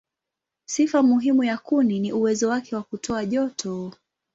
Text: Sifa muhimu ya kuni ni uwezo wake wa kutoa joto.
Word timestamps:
Sifa 0.65 1.03
muhimu 1.03 1.43
ya 1.43 1.57
kuni 1.57 1.99
ni 1.99 2.11
uwezo 2.13 2.49
wake 2.49 2.75
wa 2.75 2.83
kutoa 2.83 3.25
joto. 3.25 3.93